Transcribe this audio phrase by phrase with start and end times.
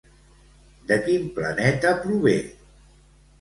[0.91, 2.35] De quin planeta prové?